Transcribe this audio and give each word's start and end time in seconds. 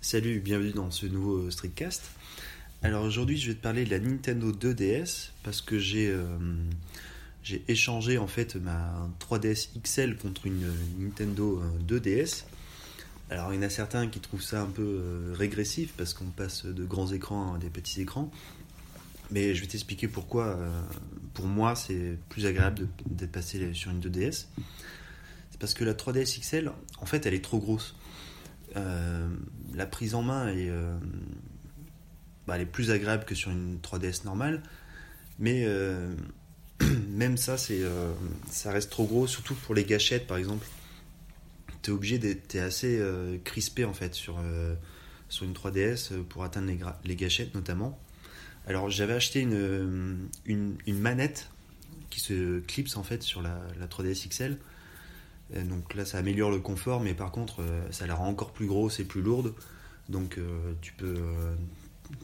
Salut, 0.00 0.38
bienvenue 0.38 0.70
dans 0.70 0.92
ce 0.92 1.06
nouveau 1.06 1.50
Streetcast. 1.50 2.02
Alors 2.82 3.02
aujourd'hui, 3.02 3.36
je 3.36 3.48
vais 3.48 3.54
te 3.54 3.60
parler 3.60 3.84
de 3.84 3.90
la 3.90 3.98
Nintendo 3.98 4.52
2DS 4.52 5.30
parce 5.42 5.60
que 5.60 5.76
j'ai 5.76 6.08
euh, 6.08 6.38
j'ai 7.42 7.64
échangé 7.66 8.16
en 8.16 8.28
fait 8.28 8.54
ma 8.54 9.10
3DS 9.18 9.70
XL 9.82 10.16
contre 10.16 10.46
une 10.46 10.72
Nintendo 11.00 11.60
2DS. 11.86 12.44
Euh, 12.44 13.34
Alors 13.34 13.52
il 13.52 13.56
y 13.56 13.58
en 13.58 13.62
a 13.62 13.70
certains 13.70 14.06
qui 14.06 14.20
trouvent 14.20 14.40
ça 14.40 14.62
un 14.62 14.66
peu 14.66 14.82
euh, 14.82 15.34
régressif 15.36 15.92
parce 15.96 16.14
qu'on 16.14 16.26
passe 16.26 16.64
de 16.64 16.84
grands 16.84 17.12
écrans 17.12 17.54
à 17.54 17.58
des 17.58 17.68
petits 17.68 18.00
écrans. 18.00 18.30
Mais 19.32 19.52
je 19.52 19.60
vais 19.60 19.66
t'expliquer 19.66 20.06
pourquoi 20.06 20.58
pour 21.34 21.46
moi 21.46 21.74
c'est 21.74 22.16
plus 22.28 22.46
agréable 22.46 22.88
d'être 23.04 23.32
passé 23.32 23.74
sur 23.74 23.90
une 23.90 24.00
2DS. 24.00 24.46
C'est 25.50 25.58
parce 25.58 25.74
que 25.74 25.82
la 25.82 25.92
3DS 25.92 26.40
XL, 26.40 26.70
en 27.00 27.04
fait, 27.04 27.26
elle 27.26 27.34
est 27.34 27.44
trop 27.44 27.58
grosse. 27.58 27.96
Euh, 28.76 29.28
la 29.74 29.86
prise 29.86 30.14
en 30.14 30.22
main 30.22 30.48
est, 30.48 30.68
euh, 30.68 30.98
bah, 32.46 32.58
est 32.58 32.66
plus 32.66 32.90
agréable 32.90 33.24
que 33.24 33.34
sur 33.34 33.50
une 33.50 33.78
3DS 33.78 34.24
normale, 34.24 34.62
mais 35.38 35.64
euh, 35.66 36.14
même 37.08 37.36
ça, 37.36 37.56
ça 37.56 38.72
reste 38.72 38.90
trop 38.90 39.06
gros, 39.06 39.26
surtout 39.26 39.54
pour 39.54 39.74
les 39.74 39.84
gâchettes 39.84 40.26
par 40.26 40.36
exemple. 40.36 40.66
Tu 41.82 41.90
es 41.90 41.92
obligé 41.92 42.18
d'être 42.18 42.56
assez 42.56 43.00
crispé 43.44 43.84
en 43.84 43.94
fait 43.94 44.14
sur, 44.14 44.38
une 44.40 45.52
3DS 45.52 46.22
pour 46.24 46.42
atteindre 46.42 46.72
les, 47.04 47.16
gâchettes 47.16 47.54
notamment. 47.54 47.98
Alors 48.66 48.90
j'avais 48.90 49.14
acheté 49.14 49.40
une, 49.40 50.28
manette 50.88 51.50
qui 52.10 52.18
se 52.18 52.58
clipse 52.60 52.96
en 52.96 53.04
fait 53.04 53.22
sur 53.22 53.42
la, 53.42 53.60
la 53.78 53.86
3DS 53.86 54.28
XL 54.28 54.58
donc 55.54 55.94
là, 55.94 56.04
ça 56.04 56.18
améliore 56.18 56.50
le 56.50 56.58
confort, 56.58 57.00
mais 57.00 57.14
par 57.14 57.30
contre, 57.30 57.62
euh, 57.62 57.80
ça 57.90 58.06
la 58.06 58.14
rend 58.14 58.28
encore 58.28 58.52
plus 58.52 58.66
grosse 58.66 59.00
et 59.00 59.04
plus 59.04 59.22
lourde. 59.22 59.54
Donc 60.08 60.38
euh, 60.38 60.72
tu 60.80 60.92
peux, 60.92 61.16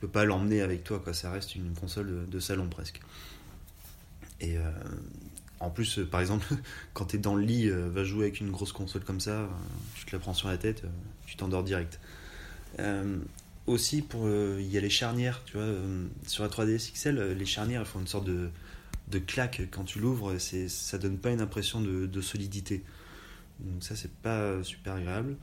peux 0.00 0.08
pas 0.08 0.24
l'emmener 0.24 0.62
avec 0.62 0.84
toi, 0.84 1.00
quoi. 1.00 1.14
Ça 1.14 1.30
reste 1.30 1.54
une 1.54 1.74
console 1.74 2.28
de, 2.28 2.40
salon 2.40 2.68
presque. 2.68 3.00
Et 4.40 4.56
en 5.58 5.70
plus, 5.70 6.00
par 6.08 6.20
exemple, 6.20 6.46
quand 6.92 7.06
tu 7.06 7.16
es 7.16 7.18
dans 7.18 7.34
le 7.34 7.44
lit, 7.44 7.68
va 7.68 8.04
jouer 8.04 8.24
avec 8.24 8.40
une 8.40 8.50
grosse 8.50 8.72
console 8.72 9.02
comme 9.02 9.20
ça, 9.20 9.48
tu 9.96 10.04
te 10.04 10.12
la 10.12 10.20
prends 10.20 10.34
sur 10.34 10.48
la 10.48 10.58
tête, 10.58 10.84
tu 11.26 11.36
t'endors 11.36 11.64
direct. 11.64 12.00
aussi, 13.66 14.02
pour 14.02 14.28
il 14.28 14.66
y 14.66 14.78
a 14.78 14.80
les 14.80 14.90
charnières, 14.90 15.42
tu 15.44 15.56
vois, 15.56 15.66
sur 16.26 16.44
la 16.44 16.50
3DS 16.50 16.92
XL, 16.92 17.32
les 17.36 17.46
charnières 17.46 17.80
elles 17.80 17.86
font 17.86 18.00
une 18.00 18.06
sorte 18.06 18.26
de, 18.26 18.50
de 19.08 19.18
claque 19.18 19.62
quand 19.72 19.82
tu 19.82 19.98
l'ouvres, 19.98 20.36
ça 20.38 20.98
donne 20.98 21.18
pas 21.18 21.30
une 21.30 21.40
impression 21.40 21.80
de 21.80 22.20
solidité. 22.20 22.84
Donc 23.60 23.82
ça, 23.82 23.96
c'est 23.96 24.12
pas 24.12 24.62
super 24.62 24.94
agréable. 24.94 25.36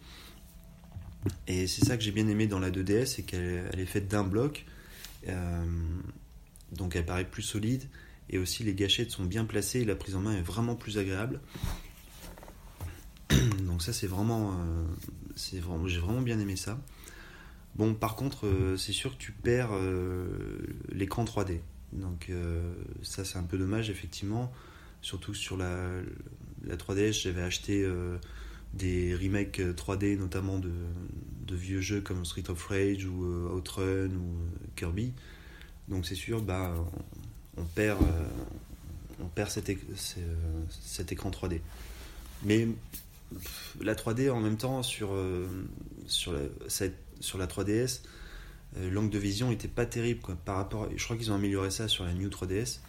Et 1.47 1.67
c'est 1.67 1.85
ça 1.85 1.97
que 1.97 2.03
j'ai 2.03 2.11
bien 2.11 2.27
aimé 2.27 2.47
dans 2.47 2.59
la 2.59 2.71
2DS, 2.71 3.05
c'est 3.05 3.23
qu'elle 3.23 3.79
est 3.79 3.85
faite 3.85 4.07
d'un 4.07 4.23
bloc. 4.23 4.65
Euh, 5.27 5.65
donc 6.71 6.95
elle 6.95 7.05
paraît 7.05 7.25
plus 7.25 7.41
solide. 7.41 7.83
Et 8.29 8.37
aussi 8.37 8.63
les 8.63 8.73
gâchettes 8.73 9.11
sont 9.11 9.25
bien 9.25 9.45
placées 9.45 9.85
la 9.85 9.95
prise 9.95 10.15
en 10.15 10.21
main 10.21 10.35
est 10.35 10.41
vraiment 10.41 10.75
plus 10.75 10.97
agréable. 10.97 11.41
Donc 13.61 13.83
ça 13.83 13.93
c'est 13.93 14.07
vraiment, 14.07 14.53
euh, 14.53 15.59
vraiment 15.59 15.87
j'ai 15.87 15.99
vraiment 15.99 16.21
bien 16.21 16.39
aimé 16.39 16.55
ça. 16.55 16.79
Bon 17.75 17.93
par 17.93 18.15
contre 18.15 18.47
euh, 18.47 18.77
c'est 18.77 18.93
sûr 18.93 19.15
que 19.15 19.21
tu 19.21 19.31
perds 19.31 19.71
l'écran 20.89 21.23
3D. 21.23 21.59
Donc 21.93 22.31
ça 23.03 23.23
c'est 23.23 23.37
un 23.37 23.43
peu 23.43 23.57
dommage 23.57 23.89
effectivement. 23.89 24.51
Surtout 25.01 25.35
sur 25.35 25.55
la, 25.55 26.01
la 26.67 26.75
3DS, 26.77 27.23
j'avais 27.23 27.41
acheté 27.41 27.83
euh, 27.83 28.17
des 28.73 29.15
remakes 29.15 29.59
3D, 29.59 30.17
notamment 30.17 30.59
de, 30.59 30.71
vieux 31.51 31.79
jeux 31.79 32.01
comme 32.01 32.25
Street 32.25 32.49
of 32.49 32.61
Rage 32.65 33.05
ou 33.05 33.23
euh, 33.23 33.55
Outrun 33.55 34.07
ou 34.07 34.35
euh, 34.41 34.67
Kirby. 34.75 35.13
Donc 35.87 36.05
c'est 36.05 36.15
sûr, 36.15 36.41
bah, 36.41 36.73
on, 37.57 37.63
perd, 37.63 37.99
on 39.21 39.27
perd 39.27 39.49
cet, 39.49 39.69
écran 41.11 41.29
3D. 41.29 41.61
Mais 42.43 42.67
la 43.81 43.95
3D 43.95 44.29
en 44.31 44.41
même 44.41 44.57
temps 44.57 44.81
sur, 44.83 45.13
la, 45.13 46.39
sur 47.19 47.37
la 47.37 47.47
3DS, 47.47 48.01
l'angle 48.91 49.11
de 49.11 49.19
vision 49.19 49.51
était 49.51 49.67
pas 49.67 49.85
terrible 49.85 50.21
par 50.43 50.57
rapport. 50.57 50.89
Je 50.95 51.03
crois 51.03 51.15
qu'ils 51.15 51.31
ont 51.31 51.35
amélioré 51.35 51.69
ça 51.69 51.87
sur 51.87 52.03
la 52.03 52.13
New 52.13 52.29
3DS. 52.29 52.79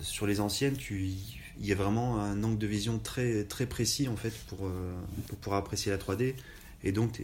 sur 0.00 0.26
les 0.26 0.40
anciennes, 0.40 0.76
tu, 0.76 1.39
il 1.60 1.66
y 1.66 1.72
a 1.72 1.74
vraiment 1.74 2.20
un 2.20 2.42
angle 2.42 2.58
de 2.58 2.66
vision 2.66 2.98
très, 2.98 3.44
très 3.44 3.66
précis 3.66 4.08
en 4.08 4.16
fait 4.16 4.32
pour, 4.48 4.66
euh, 4.66 4.94
pour 5.28 5.38
pouvoir 5.38 5.60
apprécier 5.60 5.92
la 5.92 5.98
3D. 5.98 6.34
Et 6.82 6.92
donc, 6.92 7.20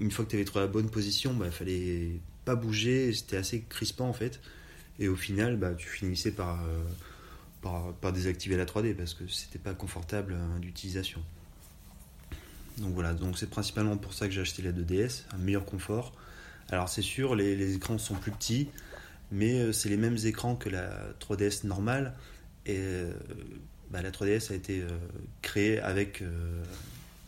une 0.00 0.10
fois 0.10 0.24
que 0.24 0.30
tu 0.30 0.36
avais 0.36 0.46
trouvé 0.46 0.64
la 0.64 0.70
bonne 0.70 0.88
position, 0.88 1.32
il 1.32 1.38
bah, 1.38 1.50
fallait 1.50 2.12
pas 2.46 2.54
bouger, 2.54 3.12
c'était 3.12 3.36
assez 3.36 3.62
crispant 3.68 4.08
en 4.08 4.14
fait. 4.14 4.40
Et 4.98 5.08
au 5.08 5.16
final, 5.16 5.56
bah, 5.56 5.74
tu 5.76 5.86
finissais 5.88 6.30
par, 6.30 6.64
euh, 6.64 7.92
par, 8.00 8.12
désactiver 8.12 8.56
la 8.56 8.64
3D 8.64 8.94
parce 8.94 9.12
que 9.12 9.28
c'était 9.28 9.58
pas 9.58 9.74
confortable 9.74 10.34
hein, 10.34 10.58
d'utilisation. 10.60 11.22
Donc 12.78 12.94
voilà, 12.94 13.12
donc 13.12 13.36
c'est 13.38 13.50
principalement 13.50 13.96
pour 13.96 14.14
ça 14.14 14.28
que 14.28 14.32
j'ai 14.32 14.40
acheté 14.40 14.62
la 14.62 14.72
2DS, 14.72 15.24
un 15.32 15.38
meilleur 15.38 15.64
confort. 15.66 16.14
Alors 16.70 16.88
c'est 16.88 17.02
sûr, 17.02 17.34
les, 17.34 17.54
les, 17.56 17.74
écrans 17.74 17.98
sont 17.98 18.14
plus 18.14 18.30
petits, 18.30 18.68
mais 19.30 19.60
euh, 19.60 19.72
c'est 19.72 19.88
les 19.88 19.96
mêmes 19.96 20.18
écrans 20.24 20.54
que 20.56 20.68
la 20.68 20.90
3DS 21.20 21.66
normale. 21.66 22.14
Et 22.68 22.76
euh, 22.76 23.10
bah, 23.90 24.02
la 24.02 24.10
3DS 24.10 24.52
a 24.52 24.54
été 24.54 24.82
euh, 24.82 24.88
créée 25.40 25.80
avec 25.80 26.20
euh, 26.20 26.62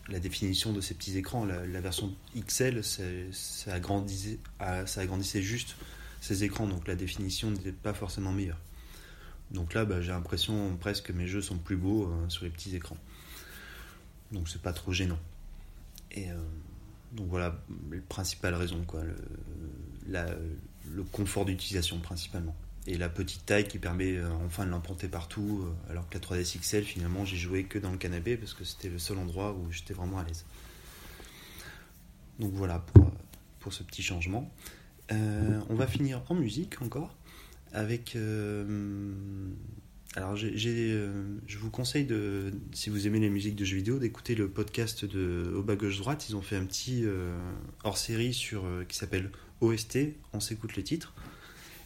la 0.07 0.19
définition 0.19 0.71
de 0.71 0.81
ces 0.81 0.93
petits 0.93 1.17
écrans. 1.17 1.45
La, 1.45 1.81
version 1.81 2.15
XL, 2.37 2.83
ça 2.83 3.73
agrandissait, 3.73 5.41
juste 5.41 5.75
ces 6.21 6.43
écrans, 6.43 6.67
donc 6.67 6.87
la 6.87 6.95
définition 6.95 7.49
n'était 7.49 7.71
pas 7.71 7.95
forcément 7.95 8.31
meilleure. 8.31 8.59
Donc 9.49 9.73
là, 9.73 9.83
bah, 9.83 9.99
j'ai 9.99 10.11
l'impression 10.11 10.77
presque 10.77 11.05
que 11.07 11.13
mes 11.13 11.27
jeux 11.27 11.41
sont 11.41 11.57
plus 11.57 11.75
beaux 11.75 12.13
sur 12.29 12.45
les 12.45 12.51
petits 12.51 12.75
écrans. 12.75 12.97
Donc 14.31 14.47
c'est 14.47 14.61
pas 14.61 14.73
trop 14.73 14.93
gênant. 14.93 15.19
Et 16.11 16.27
donc 17.13 17.27
voilà, 17.29 17.59
les 17.91 17.99
principales 17.99 18.53
raisons, 18.53 18.83
quoi. 18.85 19.01
le 20.07 21.03
confort 21.11 21.45
d'utilisation 21.45 21.99
principalement 21.99 22.55
et 22.87 22.97
la 22.97 23.09
petite 23.09 23.45
taille 23.45 23.67
qui 23.67 23.77
permet 23.77 24.17
euh, 24.17 24.29
enfin 24.45 24.65
de 24.65 24.71
l'emporter 24.71 25.07
partout, 25.07 25.63
euh, 25.63 25.91
alors 25.91 26.09
que 26.09 26.15
la 26.15 26.19
3DS 26.19 26.59
XL, 26.59 26.83
finalement, 26.83 27.25
j'ai 27.25 27.37
joué 27.37 27.65
que 27.65 27.77
dans 27.77 27.91
le 27.91 27.97
canapé 27.97 28.37
parce 28.37 28.53
que 28.53 28.63
c'était 28.63 28.89
le 28.89 28.97
seul 28.97 29.19
endroit 29.19 29.53
où 29.53 29.71
j'étais 29.71 29.93
vraiment 29.93 30.17
à 30.17 30.23
l'aise. 30.23 30.45
Donc 32.39 32.53
voilà 32.53 32.79
pour, 32.79 33.05
euh, 33.05 33.11
pour 33.59 33.73
ce 33.73 33.83
petit 33.83 34.01
changement. 34.01 34.51
on 35.09 35.75
va 35.75 35.85
finir 35.87 36.23
en 36.29 36.35
musique 36.35 36.81
encore 36.81 37.15
avec. 37.73 38.17
alors 40.15 40.35
je 40.35 41.57
vous 41.57 41.69
conseille 41.69 42.05
de, 42.05 42.51
si 42.73 42.89
vous 42.89 43.07
aimez 43.07 43.19
les 43.19 43.29
musiques 43.29 43.55
de 43.55 43.65
jeux 43.65 43.77
vidéo, 43.77 43.99
d'écouter 43.99 44.35
le 44.35 44.49
podcast 44.49 45.05
de 45.05 45.53
Au 45.55 45.61
bas 45.63 45.75
gauche 45.75 45.99
droite. 45.99 46.27
Ils 46.29 46.35
ont 46.35 46.41
fait 46.41 46.55
un 46.55 46.65
petit 46.65 47.05
hors 47.83 47.97
série 47.97 48.33
sur 48.33 48.65
qui 48.87 48.97
s'appelle 48.97 49.31
OST. 49.59 50.15
On 50.33 50.39
s'écoute 50.39 50.75
les 50.75 50.83
titres. 50.83 51.13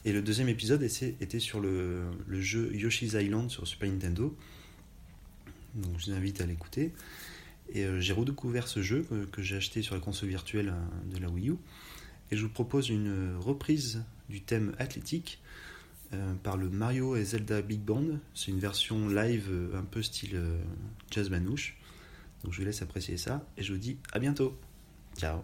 Et 0.05 0.13
le 0.13 0.21
deuxième 0.21 0.49
épisode 0.49 0.83
était 0.83 1.39
sur 1.39 1.59
le, 1.59 2.05
jeu 2.29 2.71
Yoshi's 2.75 3.13
Island 3.13 3.49
sur 3.49 3.67
Super 3.67 3.89
Nintendo. 3.89 4.38
Donc 5.73 5.93
je 5.97 6.05
vous 6.05 6.11
invite 6.16 6.41
à 6.41 6.45
l'écouter. 6.45 6.93
Et 7.73 7.83
euh, 7.83 7.99
j'ai 7.99 8.13
redécouvert 8.13 8.67
ce 8.67 8.83
jeu 8.83 9.05
que, 9.31 9.41
j'ai 9.41 9.55
acheté 9.55 9.81
sur 9.81 9.95
la 9.95 10.01
console 10.01 10.29
virtuelle 10.29 10.69
euh, 10.69 11.16
de 11.16 11.19
la 11.19 11.27
Wii 11.27 11.49
U. 11.49 11.55
Et 12.29 12.38
je 12.38 12.43
vous 12.43 12.51
propose 12.51 12.89
une 12.89 13.35
reprise 13.39 14.03
du 14.29 14.41
thème 14.41 14.75
athlétique 14.77 15.41
euh, 16.13 16.33
par 16.43 16.55
le 16.55 16.69
Mario 16.69 17.16
et 17.16 17.23
Zelda 17.23 17.63
Big 17.63 17.81
Band. 17.81 18.19
C'est 18.35 18.51
une 18.51 18.59
version 18.59 19.09
live 19.09 19.51
un 19.73 19.83
peu 19.83 20.03
style 20.03 20.39
jazz 21.09 21.31
manouche. 21.31 21.77
Donc 22.43 22.53
je 22.53 22.59
vous 22.59 22.66
laisse 22.66 22.83
apprécier 22.83 23.17
ça 23.17 23.43
et 23.57 23.63
je 23.63 23.73
vous 23.73 23.79
dis 23.79 23.97
à 24.13 24.19
bientôt. 24.19 24.55
Ciao 25.17 25.41